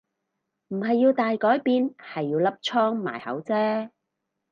[0.69, 3.91] 唔係要大改變係要粒瘡埋口啫